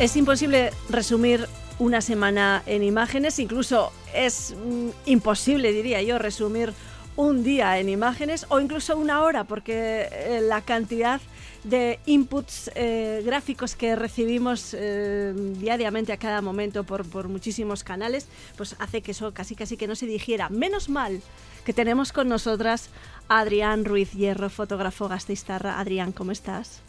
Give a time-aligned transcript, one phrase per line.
[0.00, 1.46] Es imposible resumir
[1.78, 6.72] una semana en imágenes, incluso es mm, imposible, diría yo, resumir
[7.16, 11.20] un día en imágenes o incluso una hora, porque eh, la cantidad
[11.64, 18.26] de inputs eh, gráficos que recibimos eh, diariamente a cada momento por, por muchísimos canales,
[18.56, 20.48] pues hace que eso casi casi que no se digiera.
[20.48, 21.20] Menos mal
[21.66, 22.88] que tenemos con nosotras
[23.32, 25.78] Adrián Ruiz Hierro, fotógrafo gastistarra.
[25.78, 26.82] Adrián, ¿cómo estás?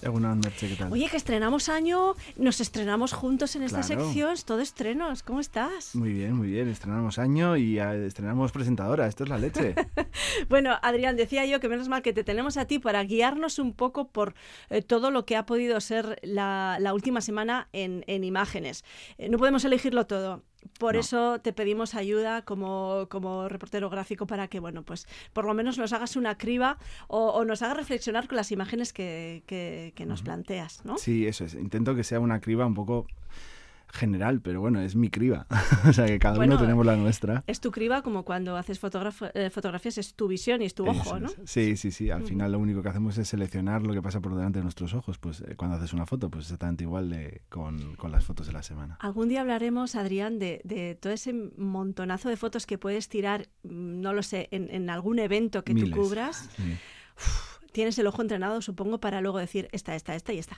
[0.70, 0.92] ¿qué tal?
[0.92, 5.96] Oye, que estrenamos año, nos estrenamos juntos en esta sección, todo estrenos, ¿cómo estás?
[5.96, 9.76] Muy bien, muy bien, estrenamos año y estrenamos presentadora, esto es la leche.
[10.50, 13.74] bueno, Adrián, decía yo que menos mal que te tenemos a ti para guiarnos un
[13.74, 14.34] poco por
[14.72, 18.84] eh, todo lo que ha podido ser la, última semana en, imágenes.
[19.20, 20.42] Eh, no podemos elegirlo todo.
[20.80, 25.54] Por eso te pedimos ayuda como, como, reportero gráfico para que, bueno, pues por lo
[25.54, 30.24] menos nos hagas una criba o, nos hagas reflexionar con las imágenes que, que, nos
[30.24, 30.98] planteas, ¿no?
[30.98, 31.54] Sí, eso es.
[31.54, 33.08] Intento que sea una criba un poco
[33.92, 35.48] general, pero bueno, es mi criba.
[35.88, 37.44] o sea que cada uno tenemos la nuestra.
[37.48, 38.80] Es tu criba como cuando haces
[39.34, 41.30] eh, fotografías, es tu visión y es tu ojo, ¿no?
[41.46, 42.10] Sí, sí, sí.
[42.10, 44.94] Al final lo único que hacemos es seleccionar lo que pasa por delante de nuestros
[44.94, 45.18] ojos.
[45.18, 48.54] Pues eh, cuando haces una foto, pues exactamente igual de, con, con, las fotos de
[48.54, 48.98] la semana.
[49.00, 54.02] Algún día hablaremos, Adrián, de, de, todo ese montonazo de fotos que puedes tirar, mm,
[54.02, 56.50] no lo sé, en, en algún evento que tú cubras.
[57.72, 60.58] tienes el ojo entrenado, supongo, para luego decir esta, esta, esta y esta.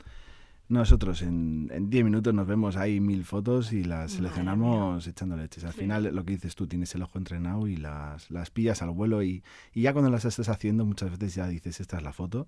[0.69, 5.65] Nosotros en 10 minutos nos vemos ahí mil fotos y las seleccionamos echando leches.
[5.65, 8.91] Al final lo que dices tú, tienes el ojo entrenado y las, las pillas al
[8.91, 12.13] vuelo y, y, ya cuando las estás haciendo muchas veces ya dices esta es la
[12.13, 12.47] foto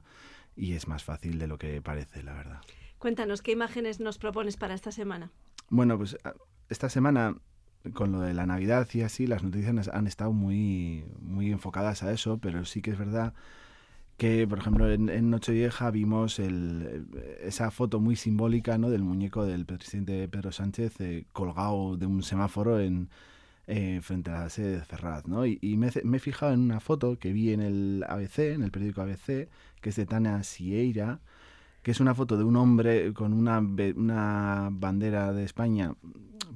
[0.55, 2.61] y es más fácil de lo que parece, la verdad.
[2.99, 5.29] Cuéntanos, ¿qué imágenes nos propones para esta semana?
[5.69, 6.33] Bueno, pues ah,
[6.69, 7.35] esta semana
[7.93, 12.11] con lo de la Navidad y así, las noticias han estado muy, muy enfocadas a
[12.11, 13.33] eso, pero sí que es verdad
[14.17, 17.05] que, por ejemplo, en, en Nochevieja vimos el,
[17.41, 18.89] esa foto muy simbólica ¿no?
[18.89, 23.09] del muñeco del presidente Pedro Sánchez eh, colgado de un semáforo en,
[23.67, 25.27] eh, frente a la sede de Ferraz.
[25.27, 25.45] ¿no?
[25.45, 29.01] Y, me, he fijado en una foto que vi en el ABC, en el periódico
[29.01, 29.49] ABC,
[29.81, 31.19] que es de Tana Sieira,
[31.83, 35.93] que es una foto de un hombre con una, una bandera de España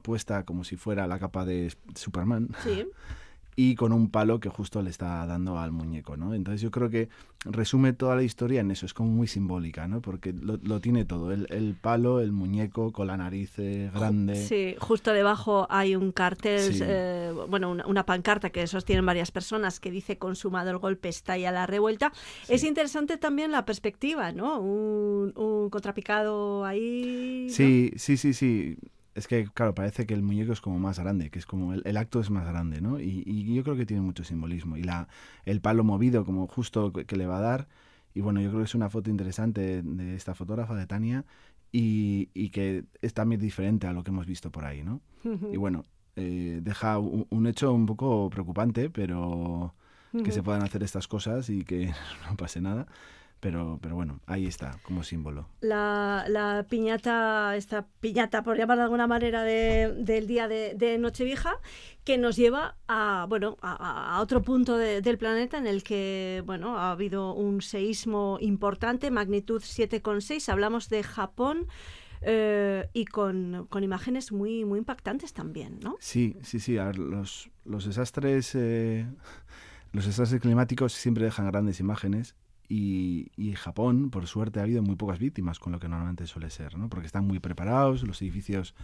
[0.01, 2.50] puesta como si fuera la capa de Superman.
[2.63, 2.85] Sí.
[3.62, 6.34] y con un palo que justo le está dando al muñeco, ¿no?
[6.34, 7.09] Entonces yo creo que
[7.44, 10.02] resume toda la historia en eso, es como muy simbólica, ¿no?
[10.02, 14.47] Porque lo, tiene todo, el, palo, el muñeco con la nariz eh, grande.
[14.47, 19.91] Sí, justo debajo hay un cartel, eh, bueno, una, pancarta que sostienen varias personas que
[19.91, 22.14] dice consumado el golpe, está ya la revuelta.
[22.47, 24.62] Es interesante también la perspectiva, ¿no?
[24.62, 27.50] Un, un contrapicado ahí.
[27.50, 28.78] Sí, sí, sí, sí
[29.16, 31.97] es que, claro, parece que el muñeco es como más grande, que es como el,
[31.97, 33.00] acto es más grande, ¿no?
[33.00, 34.78] Y, yo creo que tiene mucho simbolismo.
[34.78, 35.08] Y la,
[35.46, 37.68] el palo movido, como justo que le va a dar.
[38.14, 41.25] Y bueno, yo creo que es una foto interesante de esta fotógrafa, de Tania,
[41.72, 45.02] y, y que es también diferente a lo que hemos visto por ahí, ¿no?
[45.52, 45.84] Y bueno,
[46.16, 49.74] eh, deja un, hecho un poco preocupante, pero
[50.24, 51.94] que se puedan hacer estas cosas y que
[52.30, 52.88] no pase nada.
[53.39, 55.47] Pero, pero bueno, ahí está, como símbolo.
[55.61, 60.97] La, la piñata, esta piñata, por llamar de alguna manera, de, del día de, de,
[60.97, 61.53] Nochevieja,
[62.03, 66.91] que nos lleva a, bueno, a, otro punto del planeta en el que bueno, ha
[66.91, 70.49] habido un seísmo importante, magnitud 7,6.
[70.49, 71.67] Hablamos de Japón.
[72.22, 75.95] Eh, y con, con, imágenes muy, muy impactantes también, ¿no?
[76.01, 76.78] Sí, sí, sí.
[76.78, 78.55] A ver, los, los desastres...
[78.55, 79.05] Eh,
[79.94, 82.35] los desastres climáticos siempre dejan grandes imágenes
[82.69, 86.52] y, y, Japón, por suerte, ha habido muy pocas víctimas con lo que normalmente suele
[86.52, 86.88] ser, ¿no?
[86.88, 88.75] Porque están muy preparados, los edificios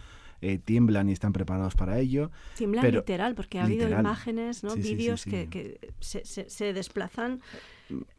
[0.42, 2.32] eh, tiemblan y están preparados para ello.
[2.56, 4.74] Tiemblan literal, porque ha habido imágenes, ¿no?
[4.74, 7.40] vídeos que, que se, se, desplazan.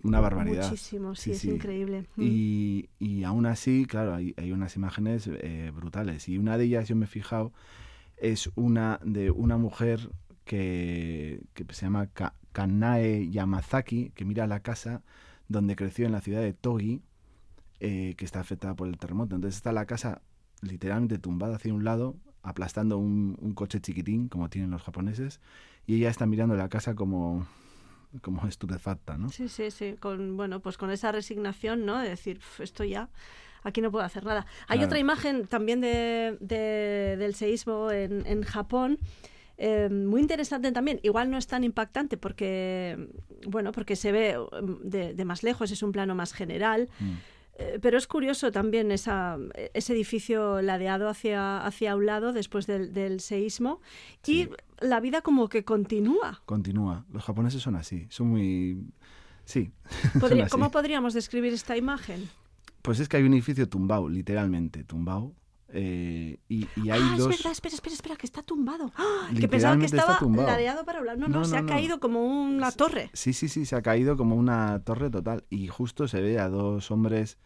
[0.03, 0.69] Una barbaridad.
[0.69, 2.05] Muchísimo, sí, es increíble.
[2.15, 2.21] Mm.
[2.23, 6.29] Y, y, aún así, claro, hay, hay unas imágenes eh, brutales.
[6.29, 7.51] Y una de ellas, yo me he fijado,
[8.15, 10.11] es una de una mujer
[10.45, 12.09] que, que se llama
[12.53, 15.03] Kanae Yamazaki, que mira la casa
[15.47, 17.01] donde creció en la ciudad de Togi,
[17.79, 19.35] eh, que está afectada por el terremoto.
[19.35, 20.21] Entonces está la casa
[20.61, 25.39] literalmente tumbada hacia un lado, aplastando un, un, coche chiquitín, como tienen los japoneses,
[25.85, 27.47] y ella está mirando la casa como
[28.21, 29.29] como estupefacta, ¿no?
[29.29, 31.99] Sí, sí, sí, con bueno, pues con esa resignación, ¿no?
[31.99, 33.09] De decir, esto ya
[33.63, 34.45] aquí no puedo hacer nada.
[34.67, 38.97] Hay otra imagen también de, de, del seísmo en, en Japón
[39.57, 40.99] eh, muy interesante también.
[41.03, 43.09] Igual no es tan impactante porque,
[43.47, 46.89] bueno, porque se ve um, de, más lejos, es un plano más general.
[46.99, 47.13] Mm.
[47.59, 49.37] Eh, pero es curioso también esa,
[49.73, 53.81] ese edificio ladeado hacia, hacia un lado después del, del seísmo
[54.27, 54.49] y
[54.79, 56.43] la vida como que continúa.
[56.45, 57.05] Continúa.
[57.11, 58.85] Los japoneses son así, son muy...
[59.45, 59.71] Sí.
[60.51, 62.29] ¿Cómo podríamos describir esta imagen?
[62.83, 65.33] Pues es que hay un edificio tumbado, literalmente tumbado,
[65.69, 67.29] Eh, y, hay ah, dos...
[67.31, 68.91] es verdad, espera, espera, espera, que está tumbado.
[68.95, 69.29] ¡Ah!
[69.37, 71.17] Que pensaba que estaba ladeado para hablar.
[71.17, 73.09] No, no, se ha caído como una torre.
[73.13, 75.43] Sí, sí, sí, se ha caído como una torre total.
[75.49, 77.37] Y justo se ve a dos hombres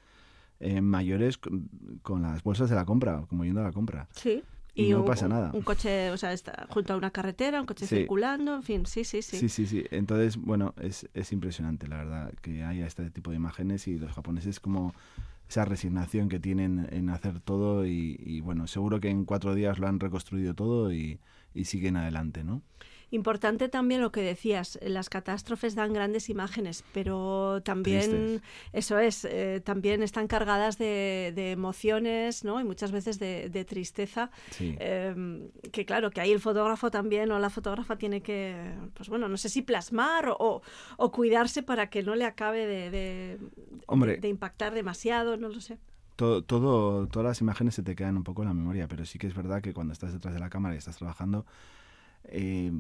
[0.59, 4.07] eh, mayores con, las bolsas de la compra, como yendo a la compra.
[4.15, 4.43] Sí.
[4.73, 5.51] Y, no pasa nada.
[5.53, 9.03] Un coche, o sea, está junto a una carretera, un coche circulando, en fin, sí,
[9.03, 9.37] sí, sí.
[9.37, 9.83] Sí, sí, sí.
[9.91, 14.13] Entonces, bueno, es, es impresionante, la verdad, que haya este tipo de imágenes y los
[14.13, 14.93] japoneses como
[15.51, 19.87] esa resignación que tienen en hacer todo y, bueno, seguro que en cuatro días lo
[19.87, 21.19] han reconstruido todo y,
[21.65, 22.61] siguen adelante, ¿no?
[23.11, 28.41] Importante también lo que decías, las catástrofes dan grandes imágenes, pero también,
[28.71, 32.61] eso es, eh, también están cargadas de, emociones, ¿no?
[32.61, 37.49] Y muchas veces de, tristeza, em, que claro, que ahí el fotógrafo también o la
[37.49, 38.55] fotógrafa tiene que,
[38.93, 40.61] pues bueno, no sé si plasmar o,
[41.11, 43.37] cuidarse para que no le acabe de,
[44.21, 45.77] de impactar demasiado, no lo sé.
[46.15, 49.19] Todo, todo, todas las imágenes se te quedan un poco en la memoria, pero sí
[49.19, 51.45] que es verdad que cuando estás detrás de la cámara y estás trabajando,
[52.25, 52.71] eh,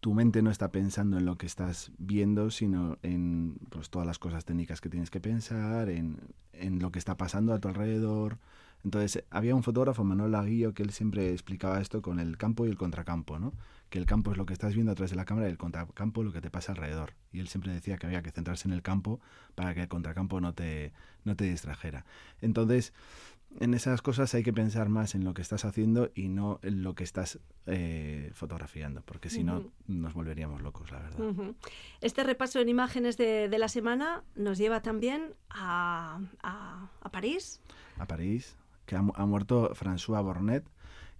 [0.00, 4.18] tu mente no está pensando en lo que estás viendo, sino en pues, todas las
[4.18, 6.20] cosas técnicas que tienes que pensar, en,
[6.52, 8.38] en lo que está pasando a tu alrededor.
[8.84, 12.68] Entonces, había un fotógrafo, Manuel Laguillo, que él siempre explicaba esto con el campo y
[12.68, 13.52] el contracampo, ¿no?
[13.90, 15.58] Que el campo es lo que estás viendo a través de la cámara y el
[15.58, 17.14] contracampo lo que te pasa alrededor.
[17.32, 19.18] Y él siempre decía que había que centrarse en el campo
[19.56, 20.92] para que el contracampo no te,
[21.24, 22.04] no te distrajera.
[22.40, 22.92] Entonces,
[23.60, 26.82] en esas cosas hay que pensar más en lo que estás haciendo y no en
[26.82, 31.54] lo que estás eh, fotografiando, porque si no nos volveríamos locos, la verdad.
[32.00, 37.60] Este repaso en imágenes de, la semana nos lleva también a, a, París.
[37.98, 40.64] A París, que ha, ha muerto François Bornet,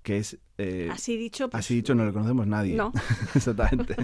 [0.06, 0.38] que es...
[0.56, 1.50] Eh, así dicho...
[1.50, 2.76] Pues, así dicho no lo conocemos nadie.
[2.76, 2.92] No.
[3.34, 3.96] Exactamente.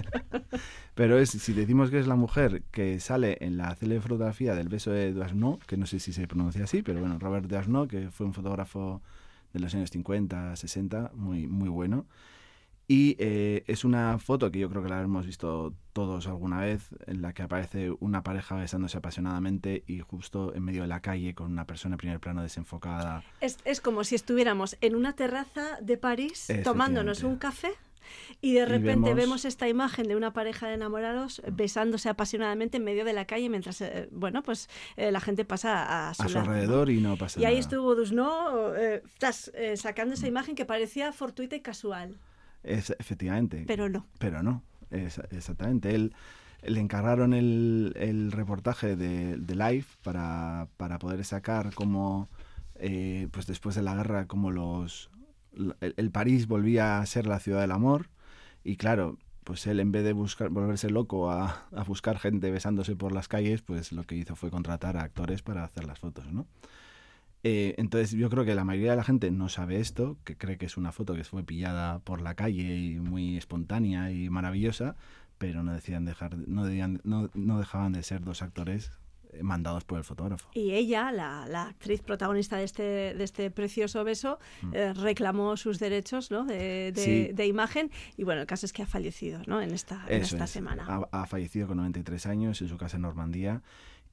[0.95, 4.91] Pero es, si decimos que es la mujer que sale en la fotografía del beso
[4.91, 8.25] de Duasno, que no sé si se pronuncia así, pero bueno, Robert Duasno, que fue
[8.25, 9.01] un fotógrafo
[9.53, 12.05] de los años 50, 60, muy, muy bueno.
[12.87, 16.89] Y eh, es una foto que yo creo que la hemos visto todos alguna vez,
[17.07, 21.33] en la que aparece una pareja besándose apasionadamente y justo en medio de la calle
[21.33, 23.23] con una persona en primer plano desenfocada.
[23.41, 27.73] Es, es como si estuviéramos en una terraza de París tomándonos un café
[28.41, 29.45] y de repente vemos...
[29.45, 33.81] esta imagen de una pareja de enamorados besándose apasionadamente en medio de la calle mientras,
[33.81, 37.51] eh, bueno, pues eh, la gente pasa a su, alrededor y no pasa nada.
[37.51, 39.01] Y ahí estuvo Dusno eh,
[39.75, 42.17] sacando esa imagen que parecía fortuita y casual.
[42.63, 43.63] Es, efectivamente.
[43.67, 44.05] Pero no.
[44.19, 45.93] Pero no, es, exactamente.
[45.93, 46.13] Él,
[46.65, 52.29] le encargaron el, el reportaje de, de Life para, para, poder sacar como,
[52.75, 55.09] eh, pues después de la guerra, como los...
[55.81, 58.09] El, París volvía a ser la ciudad del amor
[58.63, 62.95] y claro, pues él en vez de buscar volverse loco a, a, buscar gente besándose
[62.95, 66.31] por las calles, pues lo que hizo fue contratar a actores para hacer las fotos,
[66.31, 66.47] ¿no?
[67.43, 70.57] Eh, entonces yo creo que la mayoría de la gente no sabe esto, que cree
[70.57, 74.95] que es una foto que fue pillada por la calle y muy espontánea y maravillosa,
[75.37, 76.65] pero no decían dejar, no,
[77.03, 78.91] no, no dejaban de ser dos actores
[79.33, 80.49] eh, mandados por el fotógrafo.
[80.53, 84.73] Y ella, la, la, actriz protagonista de este, de este precioso beso, mm.
[84.73, 86.45] eh, reclamó sus derechos ¿no?
[86.45, 89.61] de, de, imagen y bueno, el caso es que ha fallecido ¿no?
[89.61, 90.85] en esta, en esta semana.
[90.87, 93.61] Ha, ha, fallecido con 93 años en su casa en Normandía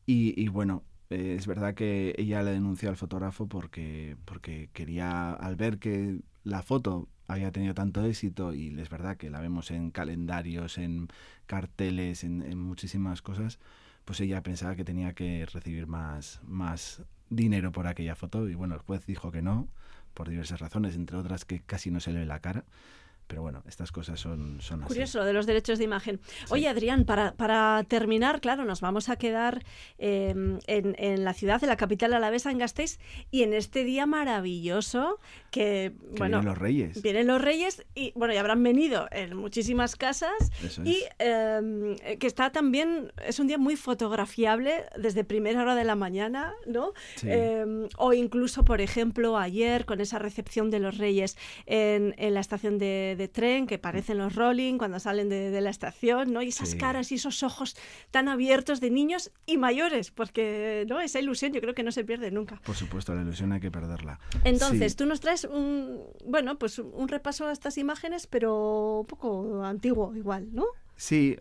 [0.05, 5.33] y, y bueno, eh, es verdad que ella le denunció al fotógrafo porque, porque quería,
[5.33, 9.71] al ver que la foto había tenido tanto éxito y es verdad que la vemos
[9.71, 11.09] en calendarios, en
[11.47, 13.59] carteles, en, muchísimas cosas,
[14.05, 18.75] pues ella pensaba que tenía que recibir más, más dinero por aquella foto y bueno,
[18.75, 19.69] el juez dijo que no,
[20.15, 22.65] por diversas razones, entre otras que casi no se le ve la cara.
[23.31, 26.19] Pero bueno, estas cosas son, son Curioso lo de los derechos de imagen.
[26.49, 29.63] Oye, Adrián, para, para, terminar, claro, nos vamos a quedar
[29.99, 32.99] em, en, en, la ciudad, de la capital alavesa, en Gasteiz,
[33.31, 35.21] y en este día maravilloso
[35.53, 36.39] que, bueno...
[36.39, 37.03] Vienen los reyes.
[37.03, 40.33] Vienen los reyes y, bueno, ya habrán venido en muchísimas casas
[40.85, 45.95] y em, que está también, es un día muy fotografiable desde primera hora de la
[45.95, 46.95] mañana, ¿no?
[47.23, 52.41] Em, o incluso, por ejemplo, ayer con esa recepción de los reyes en, en la
[52.41, 56.41] estación de de tren que parecen los Rolling cuando salen de, la estación, ¿no?
[56.41, 57.77] Y esas caras y esos ojos
[58.11, 61.01] tan abiertos de niños y mayores, porque ¿no?
[61.01, 62.61] esa ilusión yo creo que no se pierde nunca.
[62.65, 64.19] Por supuesto, la ilusión hay que perderla.
[64.45, 69.63] Entonces, tú nos traes un, bueno, pues un repaso a estas imágenes, pero un poco
[69.65, 70.65] antiguo igual, ¿no?
[70.97, 71.37] Sí,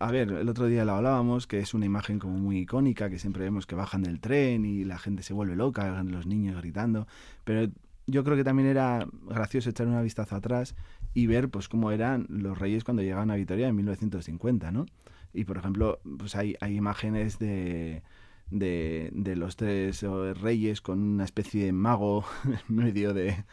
[0.00, 3.18] a ver, el otro día lo hablábamos, que es una imagen como muy icónica, que
[3.18, 7.06] siempre vemos que bajan del tren y la gente se vuelve loca, los niños gritando,
[7.44, 7.70] pero
[8.08, 10.74] yo creo que también era gracioso echar una vistazo atrás
[11.14, 14.86] y ver pues cómo eran los reyes cuando llegaban a Vitoria en 1950, ¿no?
[15.34, 18.02] Y por ejemplo, pues hay, hay imágenes de,
[18.50, 23.44] de, de los tres eh, reyes con una especie de mago en medio de,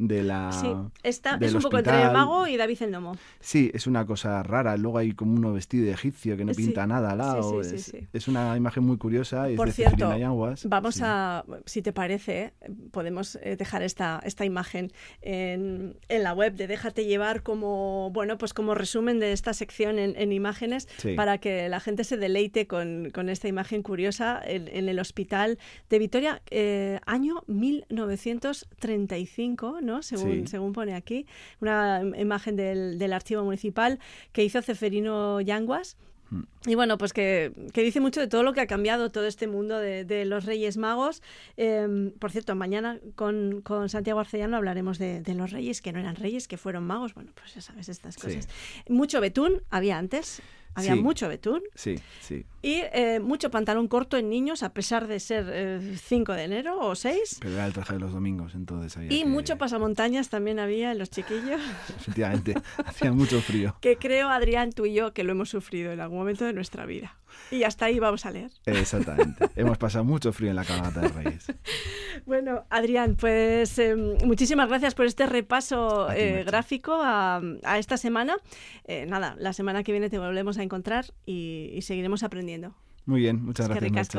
[0.00, 0.50] de la.
[0.50, 0.66] Sí,
[1.02, 3.16] está, es un poco entre el mago y David el Nomo.
[3.38, 4.78] Sí, es una cosa rara.
[4.78, 7.60] Luego hay como uno vestido de egipcio que no pinta nada al lado.
[7.60, 9.46] es, una imagen muy curiosa.
[9.56, 10.10] Por cierto,
[10.64, 12.54] vamos a, si te parece,
[12.92, 14.90] podemos eh, dejar esta, esta imagen
[15.20, 19.98] en, en, la web de Déjate llevar como, bueno, pues como resumen de esta sección
[19.98, 24.98] en, imágenes para que la gente se deleite con, con esta imagen curiosa en, el
[24.98, 25.58] hospital
[25.90, 29.89] de Vitoria, eh, año 1935, ¿no?
[30.02, 31.26] Según, según pone aquí,
[31.60, 33.98] una imagen del, del archivo municipal
[34.32, 35.96] que hizo Ceferino Yanguas.
[36.30, 36.42] Mm.
[36.66, 39.46] Y bueno, pues que, que, dice mucho de todo lo que ha cambiado todo este
[39.46, 41.22] mundo de, de los Reyes Magos.
[41.56, 45.98] Em, por cierto, mañana con, con Santiago Arcellano hablaremos de, de, los Reyes, que no
[45.98, 47.14] eran Reyes, que fueron magos.
[47.14, 48.48] Bueno, pues ya sabes estas cosas.
[48.88, 50.42] Mucho betún había antes.
[50.74, 51.62] Había mucho betún.
[51.74, 52.44] Sí, sí.
[52.62, 56.78] Y eh, mucho pantalón corto en niños, a pesar de ser 5 eh, de enero
[56.78, 57.38] o 6.
[57.40, 60.98] Pero era el traje de los domingos, entonces había Y mucho pasamontañas también había en
[60.98, 61.60] los chiquillos.
[62.00, 63.76] Efectivamente, hacía mucho frío.
[63.80, 66.86] Que creo, Adrián, tú y yo, que lo hemos sufrido en algún momento de nuestra
[66.86, 67.16] vida.
[67.50, 68.50] Y hasta ahí vamos a leer.
[68.66, 69.48] Exactamente.
[69.56, 71.46] hemos pasado mucho frío en la cabalgata de Reyes.
[72.26, 78.36] bueno, Adrián, pues em, muchísimas gracias por este repaso eh, gráfico a, a, esta semana.
[79.06, 82.74] nada, la semana que viene te volvemos a encontrar y, seguiremos aprendiendo.
[83.06, 84.10] Muy bien, muchas gracias.